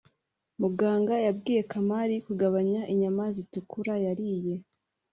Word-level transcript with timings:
muganga 0.59 1.13
yabwiye 1.27 1.61
kamali 1.71 2.15
kugabanya 2.25 2.81
inyama 2.93 3.23
zitukura 3.35 3.93
yariye 4.05 4.55